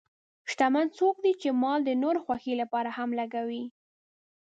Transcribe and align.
شتمن 0.51 0.85
څوک 0.97 1.15
دی 1.23 1.33
چې 1.41 1.49
مال 1.61 1.79
د 1.85 1.89
نورو 2.03 2.19
خوښۍ 2.25 2.53
لپاره 2.61 2.89
هم 2.97 3.09
لګوي. 3.19 3.63